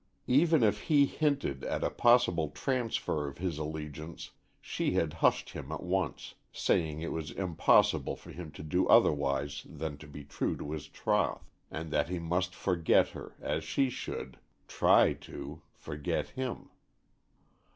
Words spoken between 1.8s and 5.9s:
a possible transfer of his allegiance, she had hushed him at